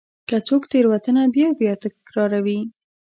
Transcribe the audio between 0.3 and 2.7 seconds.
څوک تېروتنه بیا بیا تکراروي.